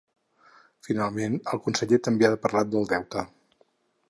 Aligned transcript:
Finalment, 0.87 1.37
el 1.53 1.63
conseller 1.67 2.01
també 2.09 2.31
ha 2.31 2.43
parlat 2.47 2.73
del 2.75 2.91
deute. 2.97 3.29